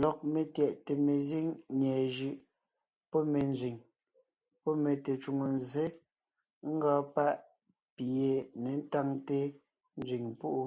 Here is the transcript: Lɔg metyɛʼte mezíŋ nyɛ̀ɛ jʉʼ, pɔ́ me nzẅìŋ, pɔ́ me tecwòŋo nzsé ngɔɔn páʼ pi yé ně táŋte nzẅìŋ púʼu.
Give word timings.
Lɔg 0.00 0.18
metyɛʼte 0.32 0.92
mezíŋ 1.06 1.46
nyɛ̀ɛ 1.78 2.02
jʉʼ, 2.16 2.34
pɔ́ 3.10 3.22
me 3.32 3.40
nzẅìŋ, 3.50 3.76
pɔ́ 4.62 4.74
me 4.82 4.90
tecwòŋo 5.04 5.46
nzsé 5.56 5.84
ngɔɔn 6.72 7.02
páʼ 7.14 7.36
pi 7.94 8.04
yé 8.18 8.32
ně 8.62 8.72
táŋte 8.92 9.38
nzẅìŋ 9.98 10.24
púʼu. 10.40 10.64